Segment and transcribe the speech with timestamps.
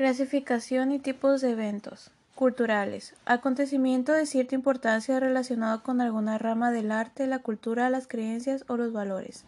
[0.00, 2.10] Clasificación y tipos de eventos.
[2.34, 3.12] Culturales.
[3.26, 8.78] Acontecimiento de cierta importancia relacionado con alguna rama del arte, la cultura, las creencias o
[8.78, 9.44] los valores.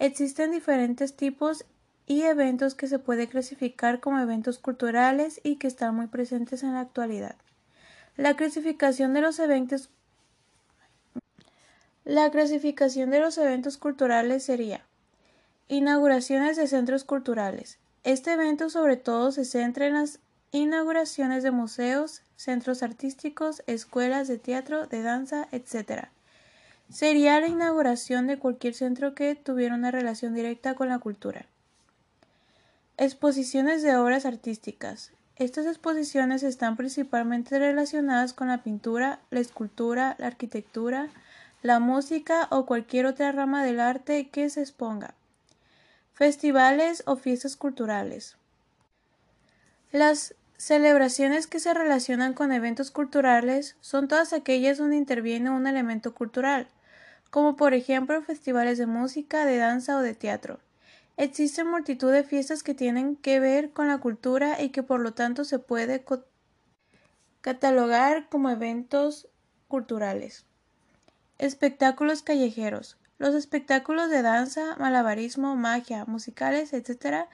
[0.00, 1.64] Existen diferentes tipos
[2.04, 6.74] y eventos que se puede clasificar como eventos culturales y que están muy presentes en
[6.74, 7.36] la actualidad.
[8.16, 9.90] La clasificación de los eventos
[12.04, 14.84] La clasificación de los eventos culturales sería
[15.68, 17.78] inauguraciones de centros culturales.
[18.06, 20.20] Este evento sobre todo se centra en las
[20.52, 26.04] inauguraciones de museos, centros artísticos, escuelas de teatro, de danza, etc.
[26.88, 31.46] Sería la inauguración de cualquier centro que tuviera una relación directa con la cultura.
[32.96, 35.10] Exposiciones de obras artísticas.
[35.34, 41.08] Estas exposiciones están principalmente relacionadas con la pintura, la escultura, la arquitectura,
[41.60, 45.16] la música o cualquier otra rama del arte que se exponga.
[46.16, 48.38] Festivales o fiestas culturales.
[49.92, 56.14] Las celebraciones que se relacionan con eventos culturales son todas aquellas donde interviene un elemento
[56.14, 56.68] cultural,
[57.28, 60.58] como por ejemplo festivales de música, de danza o de teatro.
[61.18, 65.12] Existen multitud de fiestas que tienen que ver con la cultura y que por lo
[65.12, 66.02] tanto se puede
[67.42, 69.28] catalogar como eventos
[69.68, 70.46] culturales.
[71.36, 72.96] Espectáculos callejeros.
[73.18, 77.26] Los espectáculos de danza, malabarismo, magia, musicales, etc.,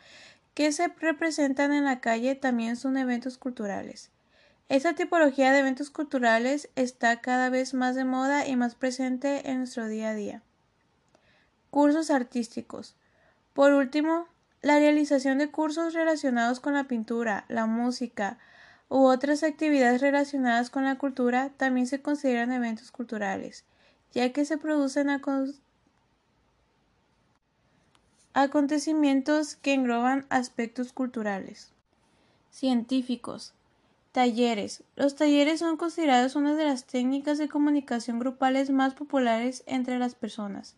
[0.55, 4.11] que se representan en la calle también son eventos culturales.
[4.69, 9.59] Esta tipología de eventos culturales está cada vez más de moda y más presente en
[9.59, 10.43] nuestro día a día.
[11.71, 12.95] Cursos artísticos.
[13.53, 14.29] Por último,
[14.63, 18.39] la realización de cursos relacionados con la pintura, la música
[18.89, 23.65] u otras actividades relacionadas con la cultura también se consideran eventos culturales,
[24.13, 25.11] ya que se producen
[28.35, 31.71] acontecimientos que engloban aspectos culturales.
[32.51, 33.53] Científicos.
[34.13, 34.83] Talleres.
[34.97, 40.15] Los talleres son considerados una de las técnicas de comunicación grupales más populares entre las
[40.15, 40.77] personas.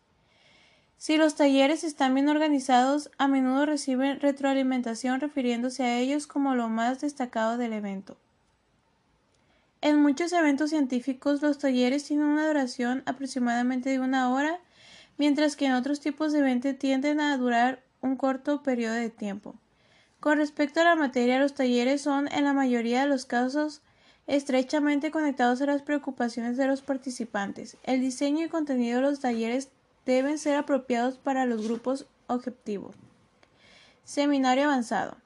[0.96, 6.68] Si los talleres están bien organizados, a menudo reciben retroalimentación refiriéndose a ellos como lo
[6.68, 8.16] más destacado del evento.
[9.80, 14.60] En muchos eventos científicos los talleres tienen una duración aproximadamente de una hora,
[15.18, 19.54] mientras que en otros tipos de eventos tienden a durar un corto periodo de tiempo.
[20.20, 23.82] Con respecto a la materia, los talleres son, en la mayoría de los casos,
[24.26, 27.76] estrechamente conectados a las preocupaciones de los participantes.
[27.82, 29.68] El diseño y contenido de los talleres
[30.06, 32.94] deben ser apropiados para los grupos objetivos.
[34.04, 35.16] Seminario avanzado.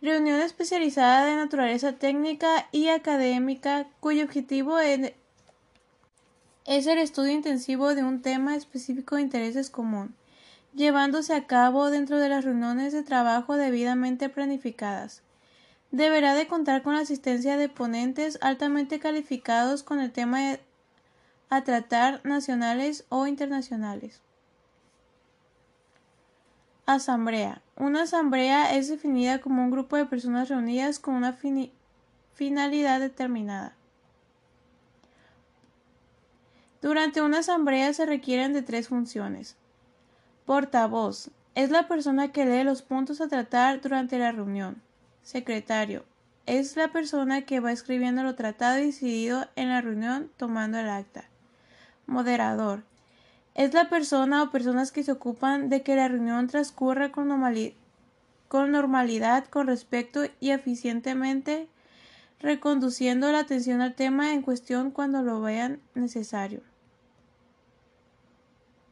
[0.00, 5.12] Reunión especializada de naturaleza técnica y académica cuyo objetivo es
[6.68, 10.14] el estudio intensivo de un tema específico de intereses común,
[10.74, 15.22] llevándose a cabo dentro de las reuniones de trabajo debidamente planificadas.
[15.92, 20.58] Deberá de contar con la asistencia de ponentes altamente calificados con el tema
[21.48, 24.20] a tratar nacionales o internacionales.
[26.84, 27.62] Asamblea.
[27.76, 31.34] Una asamblea es definida como un grupo de personas reunidas con una
[32.34, 33.74] finalidad determinada.
[36.80, 39.56] Durante una asamblea se requieren de tres funciones.
[40.46, 41.30] Portavoz.
[41.56, 44.80] Es la persona que lee los puntos a tratar durante la reunión.
[45.22, 46.04] Secretario.
[46.46, 50.88] Es la persona que va escribiendo lo tratado y decidido en la reunión tomando el
[50.88, 51.24] acta.
[52.06, 52.84] Moderador.
[53.54, 57.26] Es la persona o personas que se ocupan de que la reunión transcurra con,
[58.52, 61.66] normalidad, con respecto y eficientemente,
[62.38, 66.67] reconduciendo la atención al tema en cuestión cuando lo vean necesario.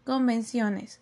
[0.06, 1.00] Convenciones.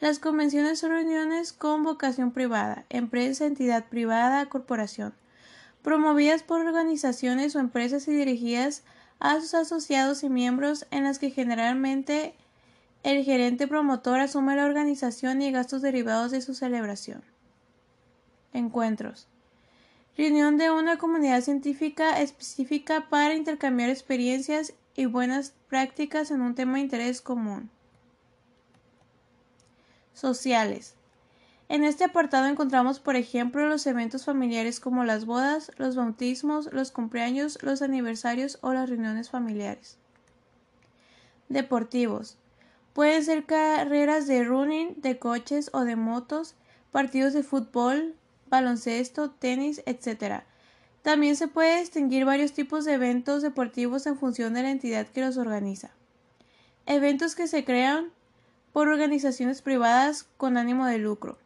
[0.00, 5.14] Las convenciones son reuniones con vocación privada, empresa, entidad privada, corporación,
[5.82, 8.82] promovidas por organizaciones o empresas y dirigidas
[9.20, 12.34] a sus asociados y miembros en las que generalmente
[13.04, 17.22] el gerente promotor asume la organización y gastos derivados de su celebración.
[18.52, 19.28] Encuentros.
[20.16, 26.74] Reunión de una comunidad científica específica para intercambiar experiencias y buenas prácticas en un tema
[26.74, 27.70] de interés común.
[30.14, 30.94] Sociales.
[31.70, 36.90] En este apartado encontramos, por ejemplo, los eventos familiares como las bodas, los bautismos, los
[36.90, 39.96] cumpleaños, los aniversarios o las reuniones familiares.
[41.48, 42.38] Deportivos.
[42.92, 46.56] Pueden ser carreras de running, de coches o de motos,
[46.90, 48.16] partidos de fútbol,
[48.48, 50.42] baloncesto, tenis, etc.
[51.02, 55.20] También se puede distinguir varios tipos de eventos deportivos en función de la entidad que
[55.20, 55.92] los organiza.
[56.86, 58.10] Eventos que se crean
[58.72, 61.38] por organizaciones privadas con ánimo de lucro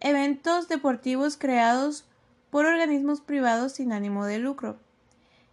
[0.00, 2.04] eventos deportivos creados
[2.50, 4.78] por organismos privados sin ánimo de lucro.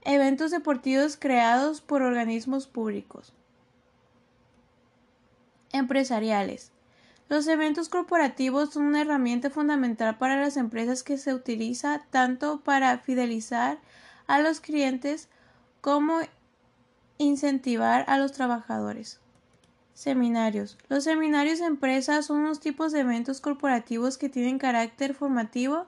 [0.01, 3.33] Eventos deportivos creados por organismos públicos.
[5.71, 6.71] Empresariales.
[7.29, 12.97] Los eventos corporativos son una herramienta fundamental para las empresas que se utiliza tanto para
[12.99, 13.79] fidelizar
[14.27, 15.29] a los clientes
[15.81, 16.19] como
[17.17, 19.22] incentivar a los trabajadores.
[19.93, 20.77] Seminarios.
[20.89, 25.87] Los seminarios de empresas son unos tipos de eventos corporativos que tienen carácter formativo.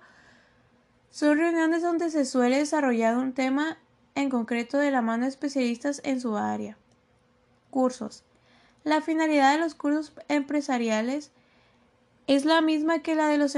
[1.10, 3.80] Son reuniones donde se suele desarrollar un tema
[4.13, 6.78] en concreto de la mano de especialistas en su área.
[7.72, 8.24] Cursos.
[8.84, 11.31] La finalidad de los cursos empresariales
[12.28, 13.54] es la misma que la de los,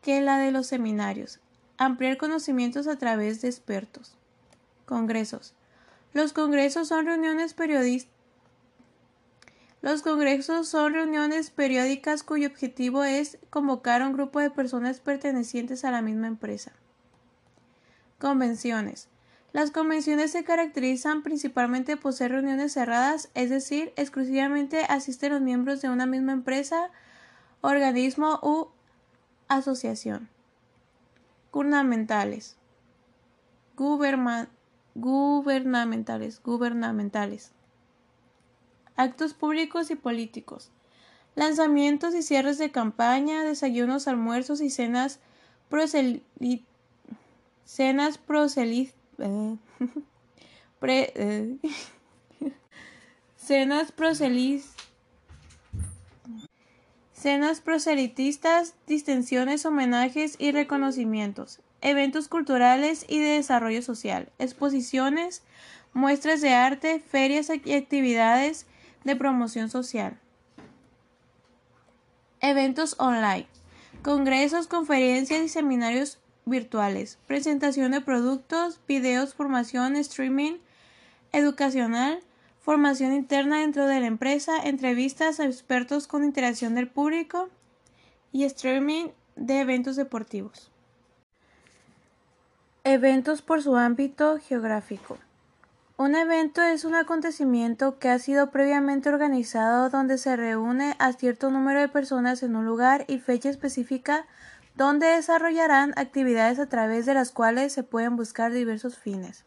[0.00, 1.40] que la de los seminarios,
[1.76, 4.14] ampliar conocimientos a través de expertos.
[4.86, 5.54] Congresos.
[6.12, 8.11] Los congresos son reuniones periodísticas
[9.82, 15.84] los congresos son reuniones periódicas cuyo objetivo es convocar a un grupo de personas pertenecientes
[15.84, 16.70] a la misma empresa.
[18.20, 19.08] Convenciones.
[19.52, 25.82] Las convenciones se caracterizan principalmente por ser reuniones cerradas, es decir, exclusivamente asisten los miembros
[25.82, 26.90] de una misma empresa,
[27.60, 28.68] organismo u
[29.48, 30.28] asociación.
[31.50, 32.56] Gubernamentales.
[34.94, 36.40] gubernamentales.
[36.40, 37.52] Gubernamentales
[38.96, 40.70] actos públicos y políticos,
[41.34, 45.20] lanzamientos y cierres de campaña, desayunos, almuerzos y cenas
[47.64, 48.20] cenas
[49.18, 49.56] eh,
[50.82, 51.56] eh,
[53.36, 53.92] cenas
[57.12, 65.42] cenas proselitistas, distensiones, homenajes y reconocimientos, eventos culturales y de desarrollo social, exposiciones,
[65.94, 68.66] muestras de arte, ferias y actividades
[69.04, 70.18] de promoción social.
[72.40, 73.46] Eventos online.
[74.02, 77.18] Congresos, conferencias y seminarios virtuales.
[77.26, 80.58] Presentación de productos, videos, formación, streaming
[81.32, 82.20] educacional,
[82.60, 87.48] formación interna dentro de la empresa, entrevistas a expertos con interacción del público
[88.32, 90.70] y streaming de eventos deportivos.
[92.84, 95.18] Eventos por su ámbito geográfico.
[95.98, 101.50] Un evento es un acontecimiento que ha sido previamente organizado donde se reúne a cierto
[101.50, 104.24] número de personas en un lugar y fecha específica
[104.74, 109.44] donde desarrollarán actividades a través de las cuales se pueden buscar diversos fines.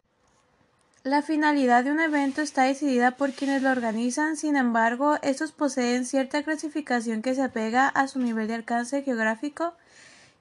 [1.03, 6.05] La finalidad de un evento está decidida por quienes lo organizan, sin embargo, estos poseen
[6.05, 9.73] cierta clasificación que se apega a su nivel de alcance geográfico,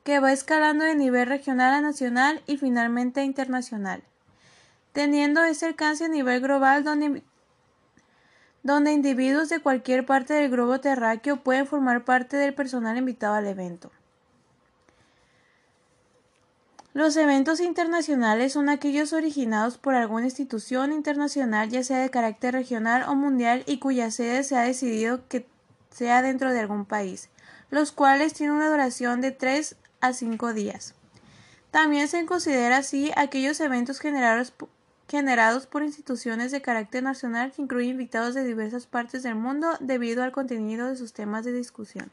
[0.05, 4.03] que va escalando de nivel regional a nacional y finalmente internacional
[4.95, 7.25] teniendo ese alcance a nivel global donde,
[8.63, 13.47] donde individuos de cualquier parte del globo terráqueo pueden formar parte del personal invitado al
[13.49, 13.91] evento.
[16.93, 23.03] Los eventos internacionales son aquellos originados por alguna institución internacional, ya sea de carácter regional
[23.09, 25.45] o mundial, y cuya sede se ha decidido que
[25.91, 27.31] sea dentro de algún país,
[27.71, 30.95] los cuales tienen una duración de 3 a 5 días.
[31.73, 34.55] También se considera así aquellos eventos generados
[35.09, 40.23] generados por instituciones de carácter nacional que incluyen invitados de diversas partes del mundo debido
[40.23, 42.11] al contenido de sus temas de discusión.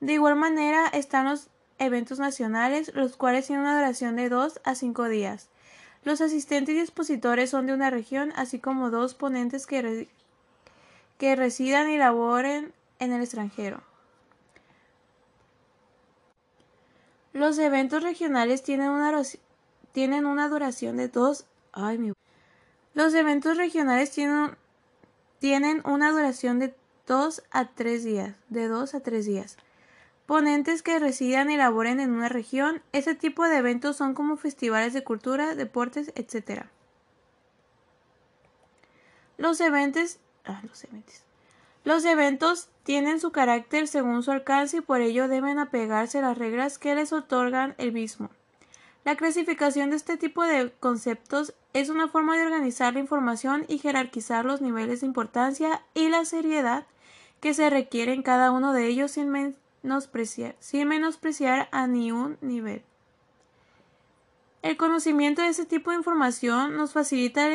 [0.00, 4.74] De igual manera están los eventos nacionales, los cuales tienen una duración de 2 a
[4.74, 5.48] 5 días.
[6.04, 10.08] Los asistentes y expositores son de una región, así como dos ponentes que,
[11.18, 13.82] que residan y laboren en el extranjero.
[17.32, 19.12] Los eventos regionales tienen una
[19.98, 21.44] tienen una duración de dos.
[21.72, 22.12] Ay, mi...
[22.94, 24.56] Los eventos regionales tienen,
[25.40, 26.72] tienen una duración de
[27.08, 28.36] dos a tres días.
[28.48, 29.56] De dos a tres días.
[30.24, 32.80] Ponentes que residan y laboren en una región.
[32.92, 36.66] Ese tipo de eventos son como festivales de cultura, deportes, etc.
[39.36, 40.18] Los eventos.
[40.44, 41.24] Ah, los eventos.
[41.82, 46.38] Los eventos tienen su carácter según su alcance y por ello deben apegarse a las
[46.38, 48.30] reglas que les otorgan el mismo.
[49.08, 53.78] La clasificación de este tipo de conceptos es una forma de organizar la información y
[53.78, 56.86] jerarquizar los niveles de importancia y la seriedad
[57.40, 59.30] que se requiere en cada uno de ellos sin
[59.82, 62.82] menospreciar, sin menospreciar a ni un nivel.
[64.60, 67.48] El conocimiento de este tipo de información nos facilita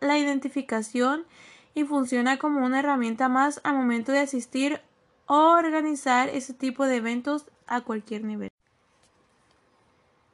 [0.00, 1.26] la identificación
[1.74, 4.80] y funciona como una herramienta más al momento de asistir
[5.26, 8.48] o organizar ese tipo de eventos a cualquier nivel.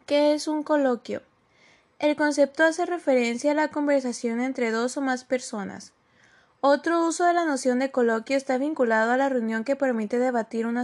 [0.07, 1.23] ¿Qué es un coloquio?
[1.99, 5.93] El concepto hace referencia a la conversación entre dos o más personas.
[6.61, 10.67] Otro uso de la noción de coloquio está vinculado a la reunión que permite debatir
[10.67, 10.77] un,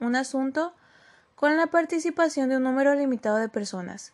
[0.00, 0.74] un asunto
[1.34, 4.12] con la participación de un número limitado de personas.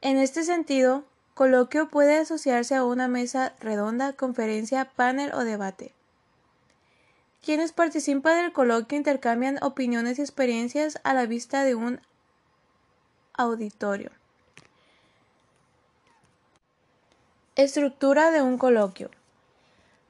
[0.00, 5.92] En este sentido, coloquio puede asociarse a una mesa redonda, conferencia, panel o debate.
[7.40, 12.00] Quienes participan del coloquio intercambian opiniones y experiencias a la vista de un
[13.34, 14.10] auditorio.
[17.56, 19.10] Estructura de un coloquio.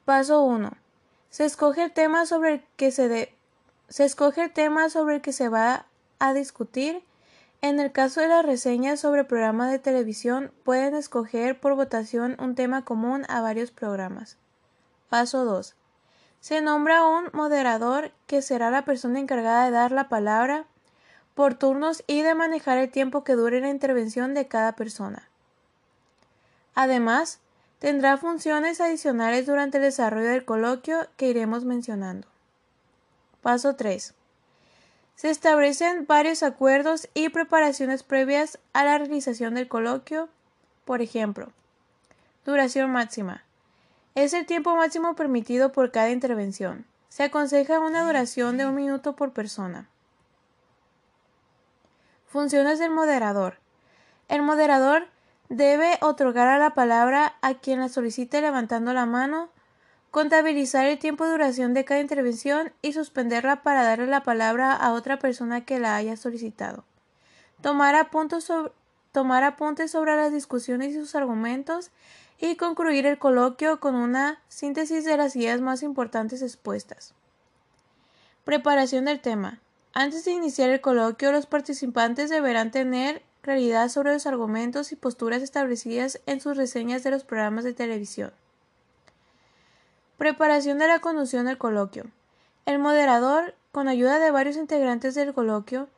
[0.04, 0.70] Paso 1.
[1.30, 3.34] Se escoge el tema sobre el que se,
[3.88, 5.86] se escoge el tema sobre el que se va
[6.18, 7.02] a discutir.
[7.60, 12.54] En el caso de las reseñas sobre programas de televisión, pueden escoger por votación un
[12.54, 14.36] tema común a varios programas.
[15.08, 15.74] Paso 2.
[16.40, 20.66] Se nombra un moderador que será la persona encargada de dar la palabra
[21.34, 25.28] por turnos y de manejar el tiempo que dure la intervención de cada persona.
[26.74, 27.40] Además,
[27.78, 32.26] tendrá funciones adicionales durante el desarrollo del coloquio que iremos mencionando.
[33.42, 34.14] Paso 3.
[35.16, 40.28] Se establecen varios acuerdos y preparaciones previas a la realización del coloquio.
[40.84, 41.52] Por ejemplo,
[42.44, 43.44] duración máxima.
[44.14, 46.84] Es el tiempo máximo permitido por cada intervención.
[47.08, 49.88] Se aconseja una duración de un minuto por persona.
[52.34, 53.58] Funciones del moderador.
[54.26, 55.06] El moderador
[55.50, 59.50] debe otorgar a la palabra a quien la solicite levantando la mano,
[60.10, 64.94] contabilizar el tiempo de duración de cada intervención y suspenderla para darle la palabra a
[64.94, 66.82] otra persona que la haya solicitado.
[67.60, 68.72] Tomar apuntes sobre,
[69.12, 71.92] tomar apuntes sobre las discusiones y sus argumentos
[72.40, 77.14] y concluir el coloquio con una síntesis de las ideas más importantes expuestas.
[78.42, 79.60] Preparación del tema.
[79.96, 85.40] Antes de iniciar el coloquio, los participantes deberán tener claridad sobre los argumentos y posturas
[85.40, 88.32] establecidas en sus reseñas de los programas de televisión.
[90.18, 92.06] Preparación de la conducción del coloquio.
[92.66, 95.88] El moderador, con ayuda de varios integrantes del coloquio,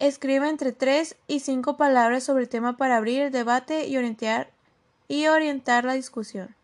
[0.00, 4.50] escribe entre tres y cinco palabras sobre el tema para abrir el debate y orientar,
[5.06, 6.56] y orientar la discusión.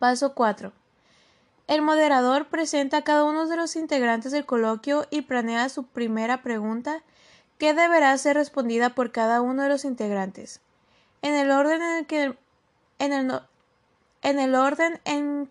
[0.00, 0.72] Paso 4.
[1.68, 6.42] El moderador presenta a cada uno de los integrantes del coloquio y planea su primera
[6.42, 7.02] pregunta
[7.58, 10.62] que deberá ser respondida por cada uno de los integrantes.
[11.20, 12.38] En el orden en el que
[12.98, 13.40] en el,
[14.22, 15.50] en el orden en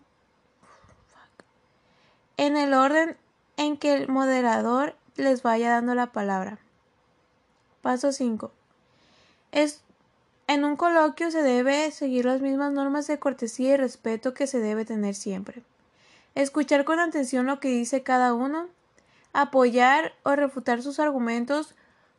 [2.36, 3.16] en el orden
[3.56, 6.58] en que el moderador les vaya dando la palabra.
[7.80, 8.50] Paso 5.
[9.52, 9.82] Es
[10.48, 14.58] en un coloquio se debe seguir las mismas normas de cortesía y respeto que se
[14.58, 15.62] debe tener siempre.
[16.38, 18.68] Escuchar con atención lo que dice cada uno,
[19.32, 21.74] apoyar o refutar sus argumentos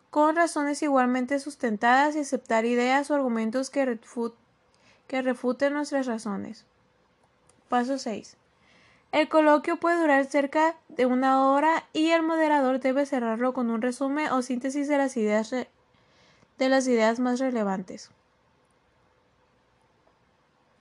[0.09, 3.97] con razones igualmente sustentadas y aceptar ideas o argumentos que,
[5.21, 6.65] refuten nuestras razones.
[7.69, 8.35] Paso 6.
[9.13, 13.81] El coloquio puede durar cerca de una hora y el moderador debe cerrarlo con un
[13.81, 15.53] resumen o síntesis de las ideas
[17.21, 18.11] más relevantes.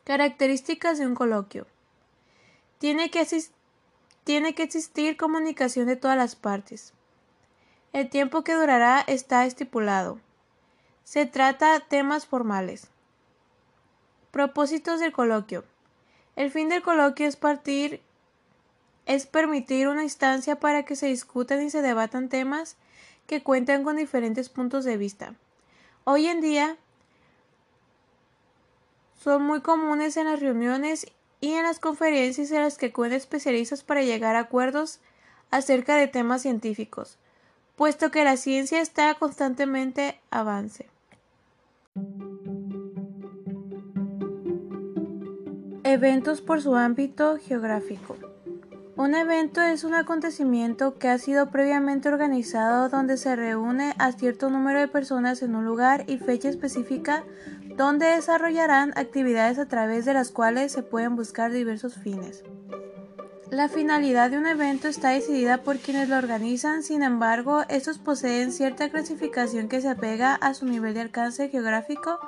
[0.02, 1.68] Características de un coloquio.
[2.78, 3.26] Tiene que,
[4.24, 6.94] tiene que existir comunicación de todas las partes.
[7.92, 10.20] El tiempo que durará está estipulado.
[11.04, 12.88] Se trata temas formales.
[14.30, 15.64] Propósitos del coloquio.
[16.36, 18.02] El fin del coloquio es partir
[19.08, 22.76] es permitir una instancia para que se discutan y se debatan temas
[23.26, 25.34] que cuentan con diferentes puntos de vista.
[26.04, 26.76] Hoy en día
[29.18, 33.82] son muy comunes en las reuniones y en las conferencias en las que acuden especialistas
[33.82, 35.00] para llegar a acuerdos
[35.50, 37.18] acerca de temas científicos
[37.78, 40.86] puesto que la ciencia está constantemente avance.
[45.84, 48.16] Eventos por su ámbito geográfico.
[48.96, 54.50] Un evento es un acontecimiento que ha sido previamente organizado donde se reúne a cierto
[54.50, 57.22] número de personas en un lugar y fecha específica
[57.78, 62.42] donde desarrollarán actividades a través de las cuales se pueden buscar diversos fines.
[63.50, 68.52] La finalidad de un evento está decidida por quienes lo organizan, sin embargo, estos poseen
[68.52, 72.18] cierta clasificación que se apega a su nivel de alcance geográfico,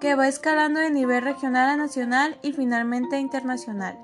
[0.00, 3.98] que va escalando de nivel regional a nacional y finalmente internacional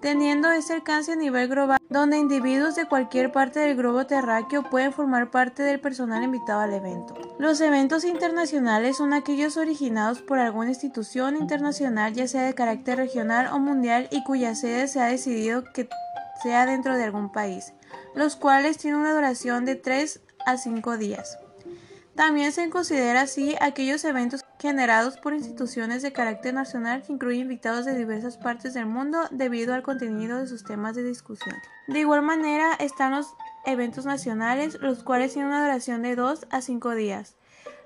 [0.00, 4.92] teniendo ese alcance a nivel global, donde individuos de cualquier parte del globo terráqueo pueden
[4.92, 7.14] formar parte del personal invitado al evento.
[7.38, 13.48] Los eventos internacionales son aquellos originados por alguna institución internacional, ya sea de carácter regional
[13.52, 15.88] o mundial, y cuya sede se ha decidido que
[16.42, 17.72] sea dentro de algún país,
[18.14, 21.38] los cuales tienen una duración de 3 a 5 días.
[22.18, 27.84] También se considera así aquellos eventos generados por instituciones de carácter nacional que incluyen invitados
[27.84, 31.54] de diversas partes del mundo debido al contenido de sus temas de discusión.
[31.86, 33.28] De igual manera están los
[33.64, 37.36] eventos nacionales, los cuales tienen una duración de 2 a 5 días.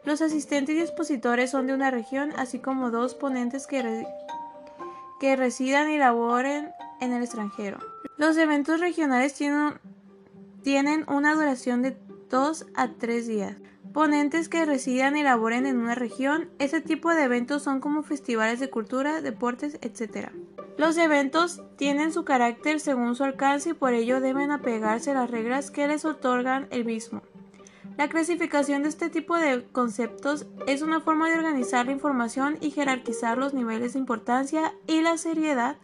[0.02, 4.06] Los asistentes y expositores son de una región, así como dos ponentes que,
[5.20, 6.72] que residan y laboren
[7.02, 7.80] en el extranjero.
[8.16, 9.74] Los eventos regionales tienen,
[10.62, 11.98] tienen una duración de
[12.30, 13.56] 2 a 3 días.
[13.92, 18.58] Ponentes que residan y laboren en una región, este tipo de eventos son como festivales
[18.58, 20.30] de cultura, deportes, etc.
[20.78, 25.30] Los eventos tienen su carácter según su alcance y por ello deben apegarse a las
[25.30, 27.22] reglas que les otorgan el mismo.
[27.98, 32.70] La clasificación de este tipo de conceptos es una forma de organizar la información y
[32.70, 35.76] jerarquizar los niveles de importancia y la seriedad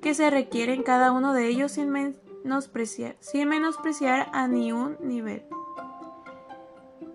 [0.00, 4.96] que se requiere en cada uno de ellos sin menospreciar, sin menospreciar a ni un
[5.02, 5.44] nivel.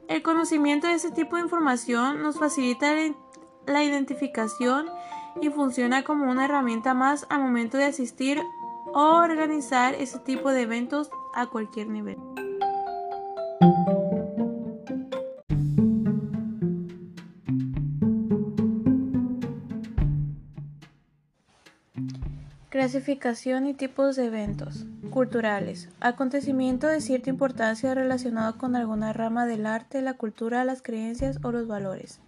[0.08, 2.94] El conocimiento de este tipo de información nos facilita
[3.66, 4.86] la identificación
[5.42, 8.40] y funciona como una herramienta más al momento de asistir
[8.94, 12.18] o organizar ese tipo de eventos a cualquier nivel.
[22.70, 24.86] Clasificación y tipos de eventos
[25.16, 25.88] culturales.
[26.02, 31.54] Acontecimiento de cierta importancia relacionado con alguna rama del arte, la cultura, las creencias o
[31.54, 32.20] los valores.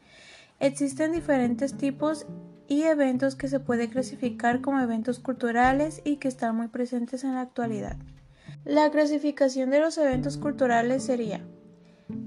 [0.61, 2.25] Existen diferentes tipos
[2.69, 7.35] y eventos que se puede clasificar como eventos culturales y que están muy presentes en
[7.35, 7.97] la actualidad.
[8.63, 11.41] La clasificación de los eventos culturales sería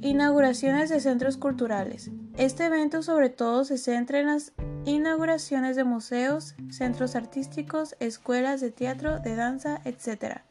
[0.02, 2.10] Inauguraciones de centros culturales.
[2.36, 4.52] Este evento sobre todo se centra en las
[4.84, 10.42] inauguraciones de museos, centros artísticos, escuelas de teatro, de danza, etc.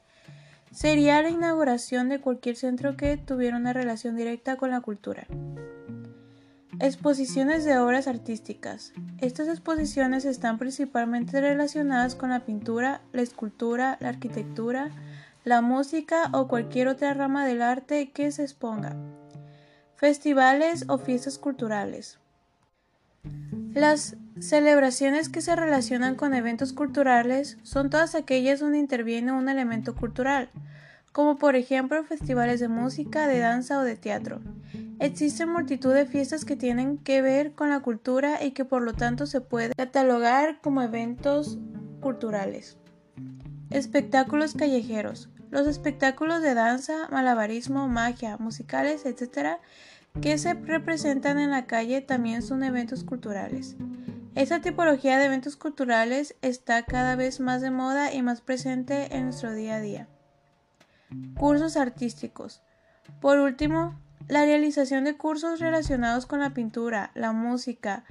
[0.72, 5.26] Sería la inauguración de cualquier centro que tuviera una relación directa con la cultura.
[6.80, 8.94] Exposiciones de obras artísticas.
[9.18, 14.92] Estas exposiciones están principalmente relacionadas con la pintura, la escultura, la arquitectura,
[15.44, 18.96] la música o cualquier otra rama del arte que se exponga.
[19.96, 22.20] Festivales o fiestas culturales.
[23.74, 29.96] Las celebraciones que se relacionan con eventos culturales son todas aquellas donde interviene un elemento
[29.96, 30.50] cultural,
[31.12, 34.42] como por ejemplo festivales de música, de danza o de teatro.
[35.00, 38.94] Existen multitud de fiestas que tienen que ver con la cultura y que por lo
[38.94, 41.58] tanto se puede catalogar como eventos
[42.02, 42.78] culturales.
[43.70, 45.30] Espectáculos callejeros.
[45.52, 49.58] Los espectáculos de danza, malabarismo, magia, musicales, etc.,
[50.22, 53.76] que se representan en la calle también son eventos culturales.
[54.40, 59.26] Esta tipología de eventos culturales está cada vez más de moda y más presente en
[59.26, 60.08] nuestro día a día.
[61.38, 62.62] Cursos artísticos.
[63.20, 64.00] Por último,
[64.30, 68.06] la realización de cursos relacionados con la pintura, la música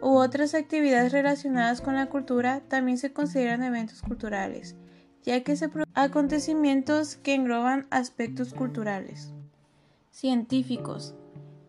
[0.00, 4.76] u otras actividades relacionadas con la cultura también se consideran eventos culturales
[5.22, 9.32] ya que se producen acontecimientos que engloban aspectos culturales.
[10.10, 11.14] Científicos.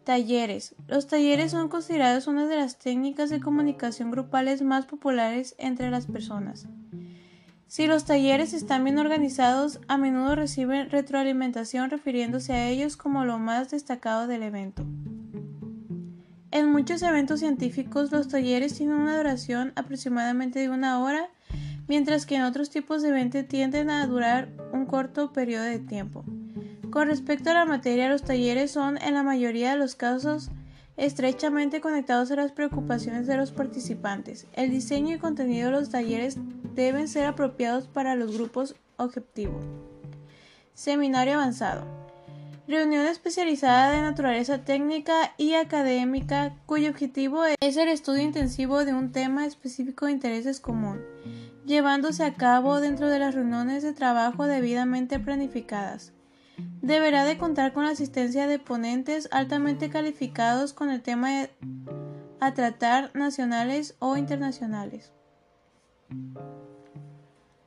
[0.06, 0.76] Talleres.
[0.88, 6.06] Los talleres son considerados una de las técnicas de comunicación grupales más populares entre las
[6.06, 6.68] personas.
[7.66, 13.40] Si los talleres están bien organizados, a menudo reciben retroalimentación refiriéndose a ellos como lo
[13.40, 14.86] más destacado del evento.
[16.52, 21.30] En muchos eventos científicos los talleres tienen una duración aproximadamente de una hora
[21.88, 26.24] mientras que en otros tipos de eventos tienden a durar un corto periodo de tiempo.
[26.96, 30.50] Con respecto a la materia, los talleres son en la mayoría de los casos
[30.96, 34.48] estrechamente conectados a las preocupaciones de los participantes.
[34.54, 36.38] El diseño y contenido de los talleres
[36.74, 39.62] deben ser apropiados para los grupos objetivos.
[40.74, 41.86] Seminario avanzado.
[42.66, 49.12] Reunión especializada de naturaleza técnica y académica cuyo objetivo es el estudio intensivo de un
[49.12, 51.02] tema específico de intereses común
[51.66, 56.14] llevándose a cabo dentro de las reuniones de trabajo debidamente planificadas.
[56.82, 61.48] Deberá de contar con la asistencia de ponentes altamente calificados con el tema
[62.40, 65.12] a tratar nacionales o internacionales.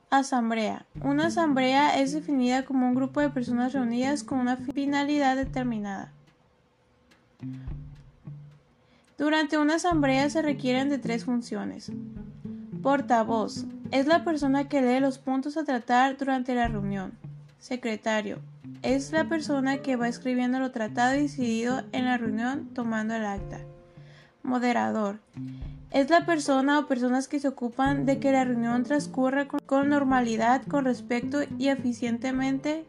[0.09, 0.85] Asamblea.
[1.03, 6.11] Una asamblea es definida como un grupo de personas reunidas con una finalidad determinada.
[9.19, 11.91] Durante una asamblea se requieren de tres funciones.
[12.81, 13.65] Portavoz.
[13.91, 17.11] Es la persona que lee los puntos a tratar durante la reunión.
[17.59, 18.39] Secretario.
[18.81, 23.25] Es la persona que va escribiendo lo tratado y decidido en la reunión tomando el
[23.25, 23.59] acta.
[24.43, 25.19] Moderador.
[25.91, 30.61] Es la persona o personas que se ocupan de que la reunión transcurra con, normalidad,
[30.65, 32.85] con respecto y eficientemente,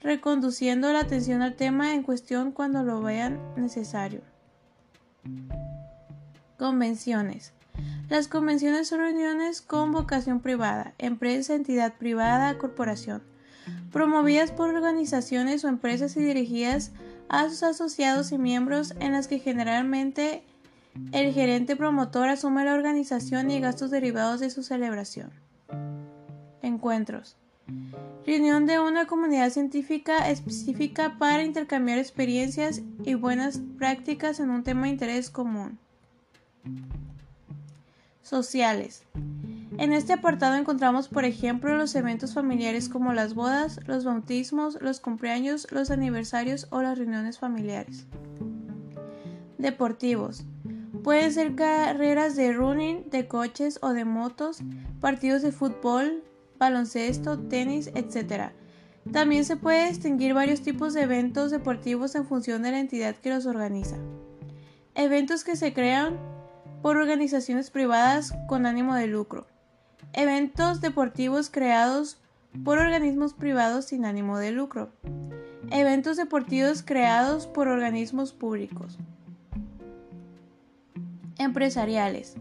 [0.00, 4.22] reconduciendo la atención al tema en cuestión cuando lo vean necesario.
[6.58, 7.52] Convenciones.
[8.08, 13.22] Las convenciones son reuniones con vocación privada, empresa, entidad privada, corporación.
[13.90, 16.92] Promovidas por organizaciones o empresas y dirigidas
[17.28, 20.42] a sus asociados y miembros en las que generalmente
[21.12, 25.30] el gerente promotor asume la organización y gastos derivados de su celebración.
[26.62, 27.36] Encuentros.
[28.26, 34.82] Reunión de una comunidad científica específica para intercambiar experiencias y buenas prácticas en un tema
[34.82, 35.78] de interés común.
[38.22, 39.02] Sociales.
[39.78, 45.00] En este apartado encontramos, por ejemplo, los eventos familiares como las bodas, los bautismos, los
[45.00, 48.06] cumpleaños, los aniversarios o las reuniones familiares.
[49.56, 50.44] Deportivos.
[51.02, 54.58] Pueden ser carreras de running, de coches o de motos,
[55.00, 56.22] partidos de fútbol,
[56.58, 58.52] baloncesto, tenis, etc.
[59.10, 63.30] También se puede distinguir varios tipos de eventos deportivos en función de la entidad que
[63.30, 63.96] los organiza.
[64.94, 66.20] Eventos que se crean
[66.82, 69.46] por organizaciones privadas con ánimo de lucro.
[70.14, 72.18] Eventos deportivos creados
[72.64, 74.90] por organismos privados sin ánimo de lucro.
[75.70, 78.98] Eventos deportivos creados por organismos públicos.
[81.38, 82.34] Empresariales.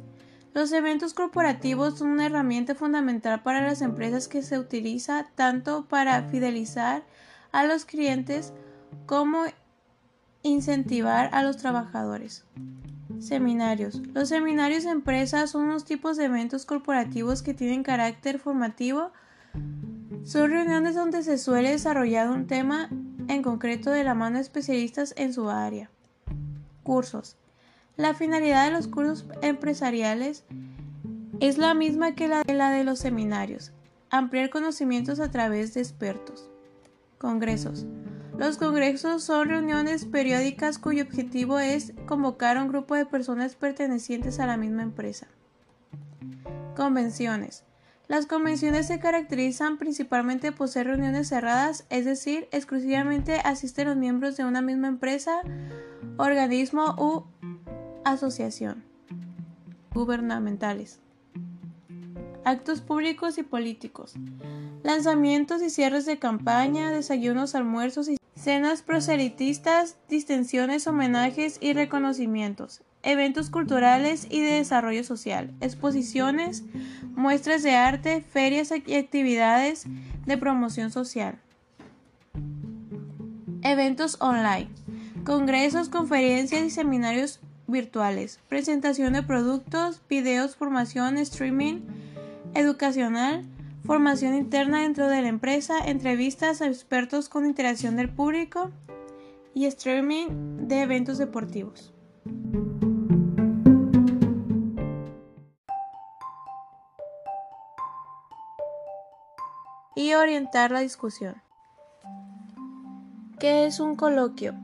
[0.53, 6.23] Los eventos corporativos son una herramienta fundamental para las empresas que se utiliza tanto para
[6.23, 7.05] fidelizar
[7.53, 8.51] a los clientes
[9.05, 9.45] como
[10.43, 12.43] incentivar a los trabajadores.
[13.21, 14.01] Seminarios.
[14.15, 19.11] Los seminarios de empresas son unos tipos de eventos corporativos que tienen carácter formativo.
[20.23, 22.89] Son reuniones donde se suele desarrollar un tema
[23.27, 25.91] en concreto de la mano de especialistas en su área.
[26.81, 27.37] Cursos.
[27.95, 30.43] La finalidad de los cursos empresariales
[31.39, 33.71] es la misma que la de, la de los seminarios,
[34.09, 36.49] ampliar conocimientos a través de expertos.
[37.19, 37.85] Congresos.
[38.41, 44.39] Los congresos son reuniones periódicas cuyo objetivo es convocar a un grupo de personas pertenecientes
[44.39, 45.27] a la misma empresa.
[46.75, 47.63] Convenciones.
[48.07, 54.37] Las convenciones se caracterizan principalmente por ser reuniones cerradas, es decir, exclusivamente asisten los miembros
[54.37, 55.41] de una misma empresa,
[56.17, 57.25] organismo u
[58.03, 58.83] asociación.
[59.93, 60.99] Gubernamentales.
[62.43, 64.15] Actos públicos y políticos.
[64.81, 72.81] Lanzamientos y cierres de campaña, desayunos, almuerzos y cenas proselitistas, distensiones, homenajes y reconocimientos.
[73.03, 75.51] Eventos culturales y de desarrollo social.
[75.61, 76.63] Exposiciones,
[77.15, 79.85] muestras de arte, ferias y actividades
[80.25, 81.39] de promoción social.
[83.61, 84.69] Eventos online.
[85.23, 91.81] Congresos, conferencias y seminarios virtuales, presentación de productos, videos, formación, streaming
[92.55, 93.45] educacional,
[93.91, 98.71] formación interna dentro de la empresa, entrevistas a expertos con interacción del público
[99.53, 100.27] y streaming
[100.69, 101.93] de eventos deportivos.
[109.93, 111.41] Y orientar la discusión.
[113.41, 114.55] ¿Qué es un coloquio?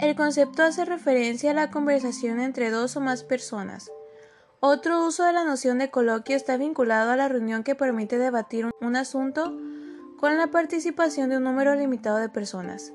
[0.00, 3.88] El concepto hace referencia a la conversación entre dos o más personas.
[4.60, 8.68] Otro uso de la noción de coloquio está vinculado a la reunión que permite debatir
[8.80, 9.56] un asunto
[10.18, 12.92] con la participación de un número limitado de personas.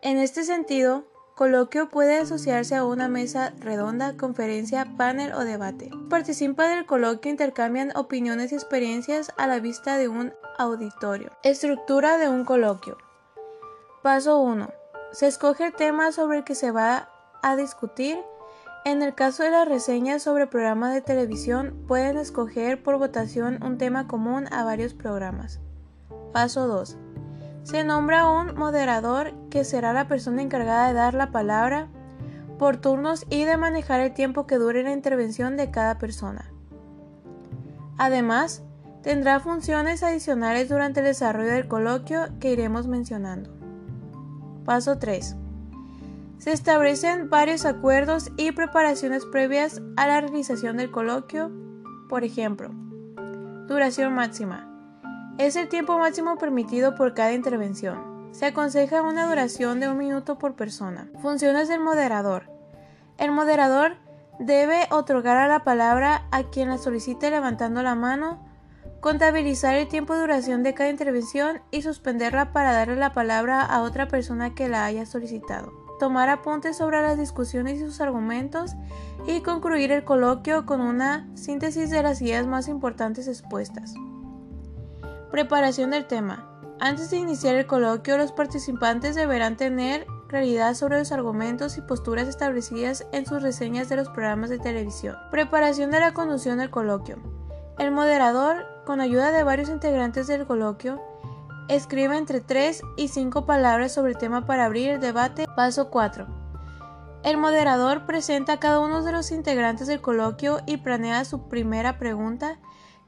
[0.00, 1.04] En este sentido,
[1.34, 5.90] coloquio puede asociarse a una mesa redonda, conferencia, panel o debate.
[6.08, 11.30] Participa del coloquio intercambian opiniones y experiencias a la vista de un auditorio.
[11.42, 12.96] Estructura de un coloquio.
[14.02, 14.70] Paso 1.
[15.12, 17.10] Se escoge el tema sobre el que se va
[17.42, 18.18] a discutir.
[18.86, 23.78] En el caso de las reseñas sobre programas de televisión, pueden escoger por votación un
[23.78, 25.58] tema común a varios programas.
[26.32, 26.96] Paso 2.
[27.64, 31.88] Se nombra un moderador que será la persona encargada de dar la palabra
[32.60, 36.52] por turnos y de manejar el tiempo que dure la intervención de cada persona.
[37.98, 38.62] Además,
[39.02, 43.50] tendrá funciones adicionales durante el desarrollo del coloquio que iremos mencionando.
[44.64, 45.34] Paso 3.
[46.38, 51.50] Se establecen varios acuerdos y preparaciones previas a la realización del coloquio.
[52.08, 52.70] Por ejemplo,
[53.66, 54.72] duración máxima.
[55.38, 58.30] Es el tiempo máximo permitido por cada intervención.
[58.32, 61.10] Se aconseja una duración de un minuto por persona.
[61.20, 62.50] Funciones del moderador.
[63.18, 63.96] El moderador
[64.38, 68.46] debe otorgar la palabra a quien la solicite levantando la mano
[69.00, 73.82] contabilizar el tiempo de duración de cada intervención y suspenderla para darle la palabra a
[73.82, 78.72] otra persona que la haya solicitado, tomar apuntes sobre las discusiones y sus argumentos
[79.26, 83.94] y concluir el coloquio con una síntesis de las ideas más importantes expuestas.
[85.30, 86.48] Preparación del tema.
[86.78, 92.28] Antes de iniciar el coloquio, los participantes deberán tener claridad sobre los argumentos y posturas
[92.28, 95.16] establecidas en sus reseñas de los programas de televisión.
[95.30, 97.16] Preparación de la conducción del coloquio.
[97.78, 101.00] El moderador con ayuda de varios integrantes del coloquio,
[101.68, 105.46] Escribe entre 3 y 5 palabras sobre el tema para abrir el debate.
[105.56, 106.26] Paso 4.
[107.24, 111.98] El moderador presenta a cada uno de los integrantes del coloquio y planea su primera
[111.98, 112.60] pregunta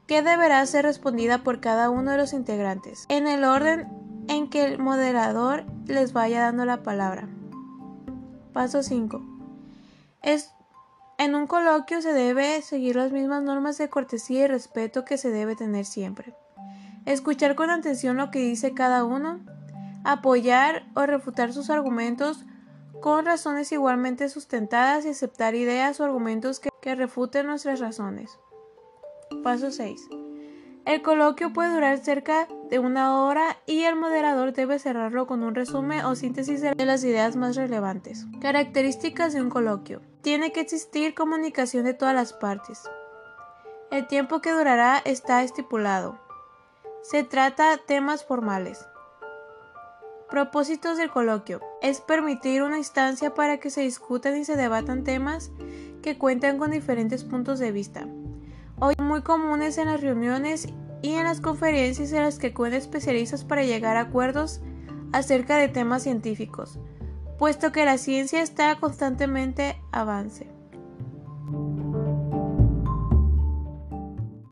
[0.07, 3.87] que deberá ser respondida por cada uno de los integrantes, en el orden
[4.27, 7.29] en que el moderador les vaya dando la palabra.
[8.51, 9.21] Paso 5.
[10.21, 10.51] Es,
[11.17, 15.29] en un coloquio se debe seguir las mismas normas de cortesía y respeto que se
[15.29, 16.35] debe tener siempre.
[17.09, 19.39] Escuchar con atención lo que dice cada uno,
[20.03, 22.45] apoyar o refutar sus argumentos
[23.01, 28.37] con razones igualmente sustentadas y aceptar ideas o argumentos que, refuten nuestras razones.
[29.43, 30.07] Paso 6.
[30.85, 35.55] El coloquio puede durar cerca de una hora y el moderador debe cerrarlo con un
[35.55, 38.27] resumen o síntesis de las ideas más relevantes.
[38.39, 40.01] Características de un coloquio.
[40.21, 42.87] Tiene que existir comunicación de todas las partes.
[43.89, 46.28] El tiempo que durará está estipulado.
[47.01, 48.87] Se trata temas formales.
[50.29, 51.59] Propósitos del coloquio.
[51.81, 55.51] Es permitir una instancia para que se discutan y se debatan temas
[56.01, 58.07] que cuentan con diferentes puntos de vista
[58.79, 60.67] hoy muy comunes en las reuniones
[61.01, 64.61] y en las conferencias en las que acuden especialistas para llegar a acuerdos
[65.11, 66.79] acerca de temas científicos,
[67.37, 70.47] puesto que la ciencia está constantemente avance.